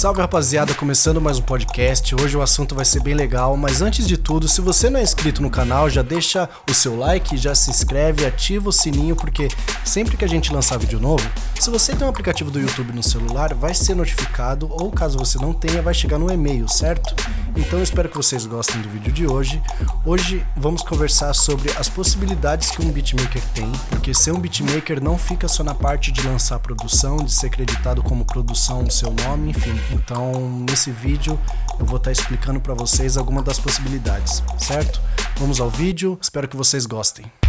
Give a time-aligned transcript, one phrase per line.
[0.00, 2.14] Salve rapaziada, começando mais um podcast.
[2.14, 5.02] Hoje o assunto vai ser bem legal, mas antes de tudo, se você não é
[5.02, 9.48] inscrito no canal, já deixa o seu like, já se inscreve, ativa o sininho, porque
[9.84, 13.02] sempre que a gente lançar vídeo novo, se você tem um aplicativo do YouTube no
[13.02, 17.14] celular, vai ser notificado, ou caso você não tenha, vai chegar no e-mail, certo?
[17.54, 19.60] Então eu espero que vocês gostem do vídeo de hoje.
[20.06, 25.18] Hoje vamos conversar sobre as possibilidades que um beatmaker tem, porque ser um beatmaker não
[25.18, 29.50] fica só na parte de lançar produção, de ser acreditado como produção no seu nome,
[29.50, 29.78] enfim.
[29.90, 31.38] Então, nesse vídeo
[31.78, 35.00] eu vou estar explicando para vocês algumas das possibilidades, certo?
[35.36, 37.39] Vamos ao vídeo, espero que vocês gostem.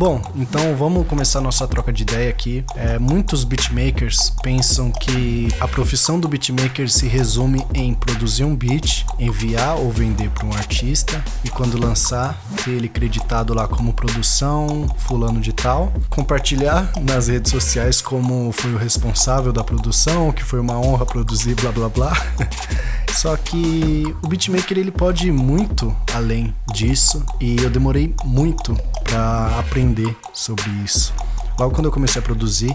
[0.00, 2.64] Bom, então vamos começar nossa troca de ideia aqui.
[2.74, 9.04] É, muitos beatmakers pensam que a profissão do beatmaker se resume em produzir um beat,
[9.18, 14.88] enviar ou vender para um artista e quando lançar ter ele creditado lá como produção,
[14.96, 20.60] fulano de tal, compartilhar nas redes sociais como foi o responsável da produção, que foi
[20.60, 22.16] uma honra produzir, blá blá blá.
[23.14, 28.74] Só que o beatmaker ele pode ir muito além disso e eu demorei muito
[29.04, 31.12] para aprender sobre isso.
[31.58, 32.74] Logo quando eu comecei a produzir,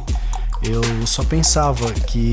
[0.62, 2.32] eu só pensava que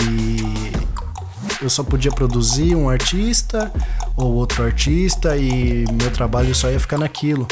[1.60, 3.72] eu só podia produzir um artista
[4.16, 7.46] ou outro artista e meu trabalho só ia ficar naquilo.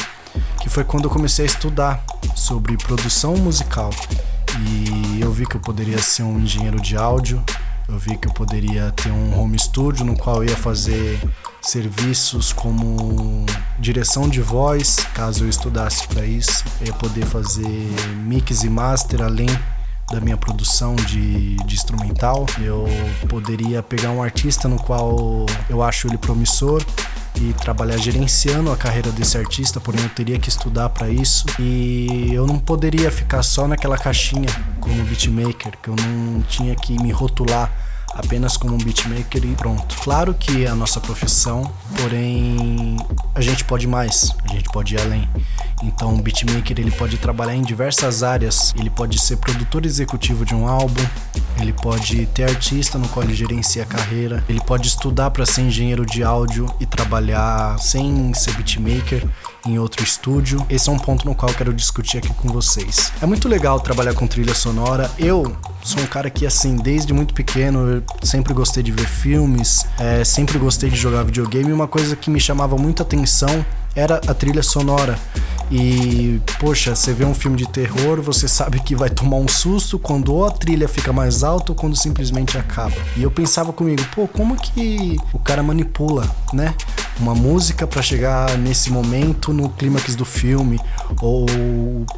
[0.60, 2.04] Que foi quando eu comecei a estudar
[2.34, 3.90] sobre produção musical.
[4.58, 7.42] E eu vi que eu poderia ser um engenheiro de áudio,
[7.90, 11.20] eu vi que eu poderia ter um home studio no qual eu ia fazer
[11.60, 13.44] serviços como
[13.78, 16.64] direção de voz, caso eu estudasse para isso.
[16.80, 17.68] Eu ia poder fazer
[18.24, 19.48] mix e master além
[20.10, 22.46] da minha produção de, de, instrumental.
[22.58, 22.86] Eu
[23.28, 26.84] poderia pegar um artista no qual eu acho ele promissor
[27.40, 32.30] e trabalhar gerenciando a carreira desse artista, porém eu teria que estudar para isso e
[32.32, 34.48] eu não poderia ficar só naquela caixinha
[34.80, 37.70] como beatmaker, que eu não tinha que me rotular
[38.14, 39.96] apenas como um beatmaker e pronto.
[40.02, 42.96] Claro que é a nossa profissão, porém
[43.34, 45.28] a gente pode mais, a gente pode ir além.
[45.82, 48.74] Então, o beatmaker ele pode trabalhar em diversas áreas.
[48.78, 51.02] Ele pode ser produtor executivo de um álbum,
[51.58, 55.62] ele pode ter artista no qual ele gerencia a carreira, ele pode estudar para ser
[55.62, 59.26] engenheiro de áudio e trabalhar sem ser beatmaker
[59.66, 60.64] em outro estúdio.
[60.68, 63.12] Esse é um ponto no qual eu quero discutir aqui com vocês.
[63.20, 65.10] É muito legal trabalhar com trilha sonora.
[65.18, 70.24] Eu sou um cara que, assim, desde muito pequeno, sempre gostei de ver filmes, é,
[70.24, 71.72] sempre gostei de jogar videogame.
[71.72, 75.18] Uma coisa que me chamava muita atenção era a trilha sonora.
[75.70, 80.00] E, poxa, você vê um filme de terror, você sabe que vai tomar um susto
[80.00, 82.96] quando ou a trilha fica mais alta ou quando simplesmente acaba.
[83.16, 86.74] E eu pensava comigo, pô, como que o cara manipula, né?
[87.20, 90.80] Uma música para chegar nesse momento no clímax do filme.
[91.20, 91.46] Ou,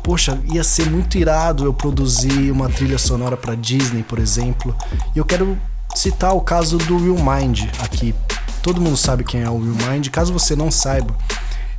[0.02, 4.74] poxa, ia ser muito irado eu produzir uma trilha sonora para Disney, por exemplo.
[5.14, 5.58] E eu quero
[5.94, 8.14] citar o caso do Will Mind aqui.
[8.62, 10.08] Todo mundo sabe quem é o Will Mind.
[10.08, 11.12] Caso você não saiba,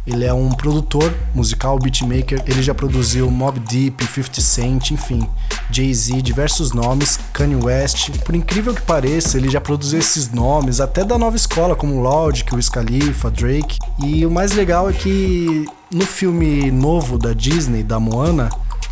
[0.05, 2.43] ele é um produtor musical, beatmaker.
[2.45, 5.27] Ele já produziu Mob Deep, 50 Cent, enfim,
[5.71, 8.09] Jay-Z, diversos nomes, Kanye West.
[8.25, 12.53] Por incrível que pareça, ele já produziu esses nomes até da nova escola, como Logic,
[12.53, 13.77] Wiz Khalifa, Drake.
[14.03, 18.49] E o mais legal é que no filme novo da Disney, da Moana,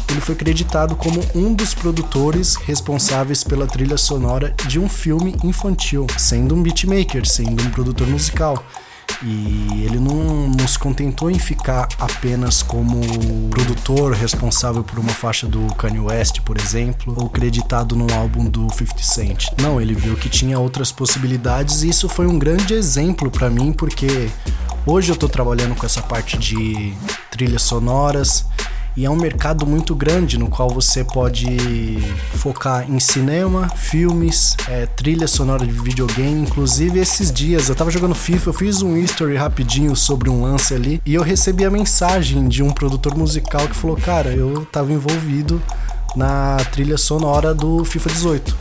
[0.10, 6.08] ele foi creditado como um dos produtores responsáveis pela trilha sonora de um filme infantil,
[6.18, 8.64] sendo um beatmaker, sendo um produtor musical.
[9.24, 13.00] E ele não, não, se contentou em ficar apenas como
[13.50, 18.68] produtor responsável por uma faixa do Kanye West, por exemplo, ou creditado no álbum do
[18.72, 19.46] 50 Cent.
[19.62, 23.72] Não, ele viu que tinha outras possibilidades e isso foi um grande exemplo para mim,
[23.72, 24.30] porque
[24.86, 26.94] hoje eu tô trabalhando com essa parte de
[27.30, 28.46] trilhas sonoras
[28.96, 31.48] E é um mercado muito grande no qual você pode
[32.36, 36.42] focar em cinema, filmes, é, trilha sonora de videogame.
[36.42, 40.74] Inclusive, esses dias eu tava jogando FIFA, eu fiz um history rapidinho sobre um lance
[40.74, 44.92] ali e eu recebi a mensagem de um produtor musical que falou: Cara, eu tava
[44.92, 45.62] envolvido
[46.16, 48.58] na trilha sonora do FIFA 18.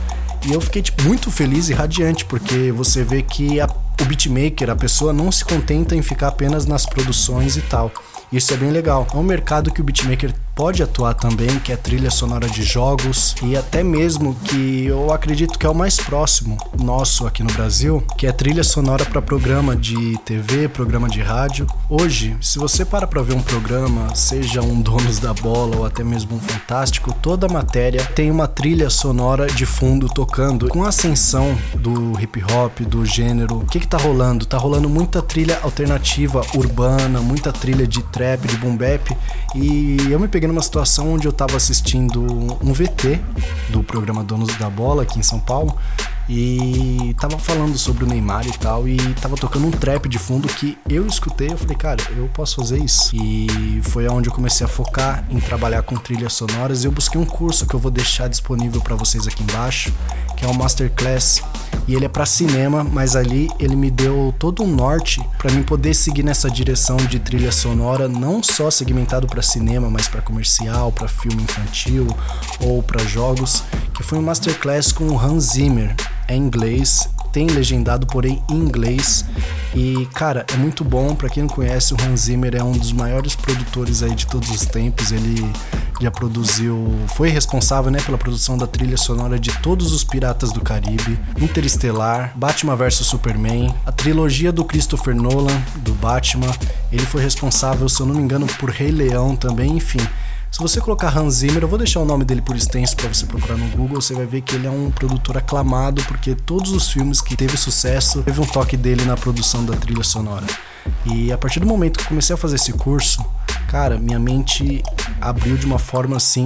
[0.47, 3.67] E eu fiquei tipo, muito feliz e radiante, porque você vê que a,
[4.01, 7.91] o beatmaker, a pessoa não se contenta em ficar apenas nas produções e tal.
[8.31, 9.05] Isso é bem legal.
[9.13, 13.33] É um mercado que o beatmaker pode atuar também, que é trilha sonora de jogos
[13.41, 18.03] e até mesmo que eu acredito que é o mais próximo nosso aqui no Brasil,
[18.15, 21.65] que é trilha sonora para programa de TV, programa de rádio.
[21.89, 26.03] Hoje, se você para para ver um programa, seja um Donos da Bola ou até
[26.03, 30.67] mesmo um Fantástico, toda a matéria tem uma trilha sonora de fundo tocando.
[30.67, 34.45] Com a ascensão do hip hop, do gênero, o que que tá rolando?
[34.45, 39.17] Tá rolando muita trilha alternativa urbana, muita trilha de trap, de boom bap
[39.55, 42.21] e eu me peguei numa situação onde eu tava assistindo
[42.61, 43.19] um VT
[43.69, 45.77] do programa Donos da Bola aqui em São Paulo
[46.29, 50.47] e tava falando sobre o Neymar e tal e tava tocando um trap de fundo
[50.47, 53.11] que eu escutei, eu falei, cara, eu posso fazer isso.
[53.13, 56.85] E foi onde eu comecei a focar em trabalhar com trilhas sonoras.
[56.85, 59.93] Eu busquei um curso que eu vou deixar disponível para vocês aqui embaixo,
[60.41, 61.39] que é o Masterclass
[61.87, 65.61] e ele é para cinema, mas ali ele me deu todo um norte para mim
[65.61, 70.91] poder seguir nessa direção de trilha sonora, não só segmentado para cinema, mas para comercial,
[70.91, 72.07] para filme infantil
[72.59, 75.95] ou para jogos, que foi um masterclass com o Hans Zimmer,
[76.27, 79.25] é inglês, tem legendado, porém em inglês.
[79.73, 81.15] E, cara, é muito bom.
[81.15, 84.49] para quem não conhece, o Hans Zimmer é um dos maiores produtores aí de todos
[84.49, 85.11] os tempos.
[85.11, 85.49] Ele
[86.01, 90.59] já produziu, foi responsável, né, pela produção da trilha sonora de todos os Piratas do
[90.61, 96.51] Caribe, Interestelar, Batman vs Superman, a trilogia do Christopher Nolan, do Batman.
[96.91, 99.99] Ele foi responsável, se eu não me engano, por Rei Leão também, enfim.
[100.51, 103.25] Se você colocar Hans Zimmer, eu vou deixar o nome dele por extenso para você
[103.25, 106.91] procurar no Google, você vai ver que ele é um produtor aclamado porque todos os
[106.91, 110.45] filmes que teve sucesso teve um toque dele na produção da trilha sonora.
[111.05, 113.25] E a partir do momento que comecei a fazer esse curso,
[113.69, 114.83] cara, minha mente
[115.21, 116.45] abriu de uma forma assim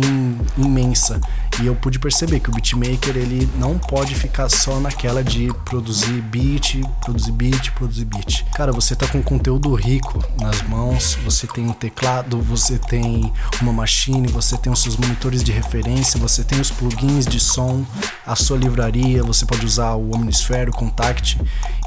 [0.56, 1.20] imensa.
[1.62, 6.22] E eu pude perceber que o beatmaker ele não pode ficar só naquela de produzir
[6.24, 8.46] beat, produzir beat, produzir beat.
[8.54, 13.32] Cara, você tá com conteúdo rico nas mãos, você tem um teclado, você tem
[13.62, 17.86] uma machine, você tem os seus monitores de referência, você tem os plugins de som,
[18.26, 21.40] a sua livraria, você pode usar o Omnisphere, o Contact.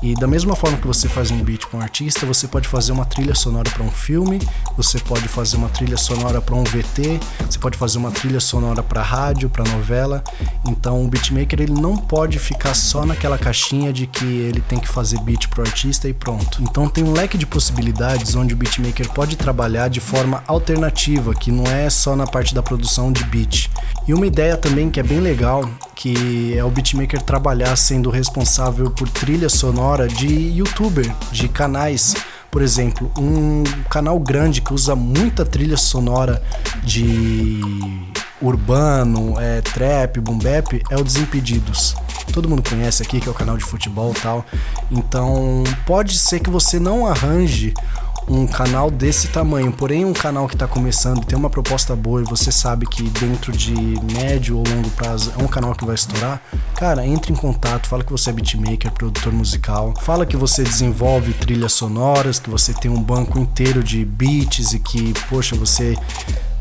[0.03, 2.93] E da mesma forma que você faz um beat com um artista, você pode fazer
[2.93, 4.38] uma trilha sonora para um filme,
[4.76, 8.82] você pode fazer uma trilha sonora para um VT, você pode fazer uma trilha sonora
[8.82, 10.22] para rádio, para novela.
[10.69, 14.87] Então o beatmaker ele não pode ficar só naquela caixinha de que ele tem que
[14.87, 16.62] fazer beat pro artista e pronto.
[16.62, 21.50] Então tem um leque de possibilidades onde o beatmaker pode trabalhar de forma alternativa, que
[21.50, 23.69] não é só na parte da produção de beat.
[24.06, 28.90] E uma ideia também que é bem legal, que é o beatmaker trabalhar sendo responsável
[28.90, 32.14] por trilha sonora de youtuber, de canais.
[32.50, 36.43] Por exemplo, um canal grande que usa muita trilha sonora
[36.82, 37.61] de
[38.40, 41.94] urbano, é, trap, boom bap, é o Desimpedidos.
[42.32, 44.44] Todo mundo conhece aqui que é o canal de futebol e tal.
[44.90, 47.75] Então, pode ser que você não arranje
[48.29, 52.25] um canal desse tamanho, porém um canal que está começando, tem uma proposta boa e
[52.25, 53.75] você sabe que dentro de
[54.12, 56.40] médio ou longo prazo é um canal que vai estourar,
[56.75, 61.33] cara, entre em contato, fala que você é beatmaker, produtor musical, fala que você desenvolve
[61.33, 65.97] trilhas sonoras, que você tem um banco inteiro de beats e que, poxa, você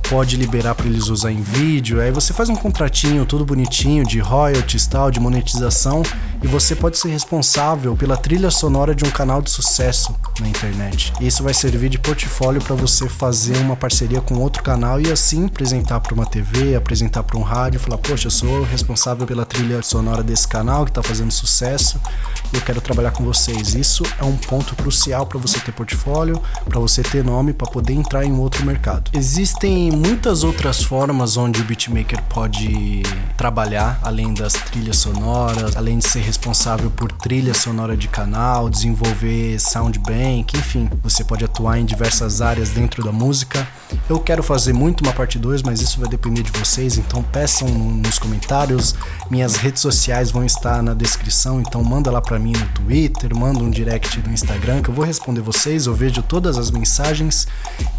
[0.09, 2.01] pode liberar para eles usar em vídeo.
[2.01, 6.01] Aí você faz um contratinho todo bonitinho de royalties, tal, de monetização,
[6.41, 11.13] e você pode ser responsável pela trilha sonora de um canal de sucesso na internet.
[11.19, 15.11] E isso vai servir de portfólio para você fazer uma parceria com outro canal e
[15.11, 19.45] assim apresentar para uma TV, apresentar para um rádio, falar: "Poxa, eu sou responsável pela
[19.45, 21.99] trilha sonora desse canal que está fazendo sucesso
[22.53, 23.73] e eu quero trabalhar com vocês".
[23.73, 27.93] Isso é um ponto crucial para você ter portfólio, para você ter nome, para poder
[27.93, 29.11] entrar em outro mercado.
[29.13, 33.01] Existem muitas outras formas onde o beatmaker pode
[33.35, 39.57] trabalhar, além das trilhas sonoras, além de ser responsável por trilha sonora de canal, desenvolver
[39.59, 43.65] sound bank, enfim, você pode atuar em diversas áreas dentro da música.
[44.09, 47.69] Eu quero fazer muito uma parte 2, mas isso vai depender de vocês, então peçam
[47.69, 48.93] nos comentários.
[49.31, 53.59] Minhas redes sociais vão estar na descrição, então manda lá para mim no Twitter, manda
[53.59, 57.47] um direct no Instagram que eu vou responder vocês, eu vejo todas as mensagens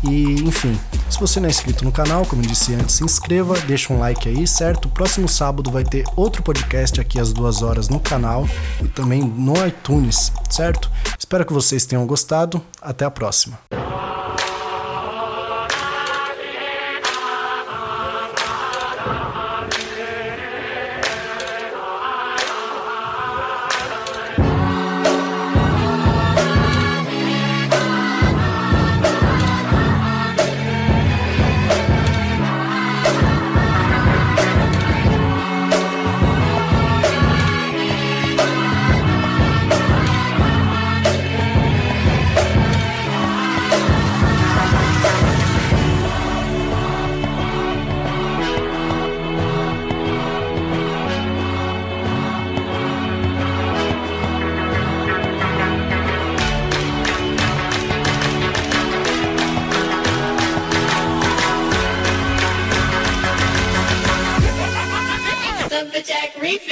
[0.05, 3.59] e, enfim, se você não é inscrito no canal, como eu disse antes, se inscreva,
[3.61, 4.87] deixa um like aí, certo?
[4.91, 8.49] Próximo sábado vai ter outro podcast aqui às duas horas no canal
[8.83, 10.91] e também no iTunes, certo?
[11.17, 12.61] Espero que vocês tenham gostado.
[12.83, 13.59] Até a próxima.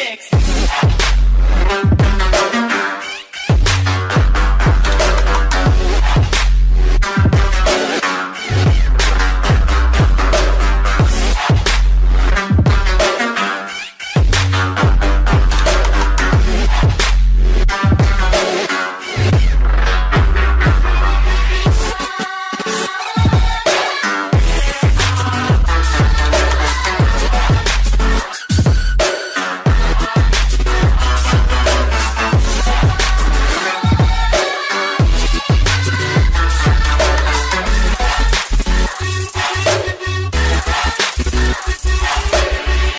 [0.09, 1.96] mix.